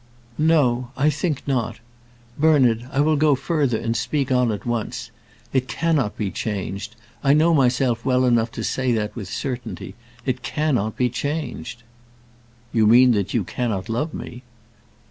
[0.39, 1.77] "No; I think not.
[2.35, 5.11] Bernard, I will go further and speak on at once.
[5.53, 6.95] It cannot be changed.
[7.23, 9.93] I know myself well enough to say that with certainty.
[10.25, 11.83] It cannot be changed."
[12.73, 14.41] "You mean that you cannot love me?"